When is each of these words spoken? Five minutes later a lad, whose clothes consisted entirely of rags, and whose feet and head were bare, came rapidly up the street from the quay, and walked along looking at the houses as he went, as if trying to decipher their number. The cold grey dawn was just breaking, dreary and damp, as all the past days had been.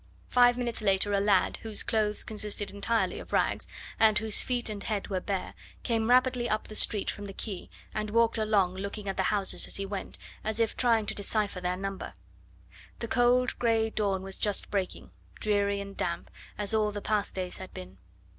Five 0.29 0.57
minutes 0.57 0.81
later 0.81 1.13
a 1.13 1.19
lad, 1.19 1.57
whose 1.57 1.83
clothes 1.83 2.23
consisted 2.23 2.71
entirely 2.71 3.19
of 3.19 3.31
rags, 3.31 3.67
and 3.99 4.17
whose 4.17 4.41
feet 4.41 4.67
and 4.67 4.81
head 4.83 5.09
were 5.09 5.19
bare, 5.19 5.53
came 5.83 6.09
rapidly 6.09 6.49
up 6.49 6.67
the 6.67 6.73
street 6.73 7.11
from 7.11 7.27
the 7.27 7.35
quay, 7.35 7.69
and 7.93 8.09
walked 8.09 8.39
along 8.39 8.73
looking 8.77 9.07
at 9.07 9.15
the 9.15 9.21
houses 9.29 9.67
as 9.67 9.75
he 9.75 9.85
went, 9.85 10.17
as 10.43 10.59
if 10.59 10.75
trying 10.75 11.05
to 11.05 11.13
decipher 11.13 11.61
their 11.61 11.77
number. 11.77 12.15
The 12.97 13.07
cold 13.09 13.59
grey 13.59 13.91
dawn 13.91 14.23
was 14.23 14.39
just 14.39 14.71
breaking, 14.71 15.11
dreary 15.35 15.79
and 15.79 15.95
damp, 15.95 16.31
as 16.57 16.73
all 16.73 16.89
the 16.89 16.99
past 17.01 17.35
days 17.35 17.59
had 17.59 17.71
been. 17.71 17.99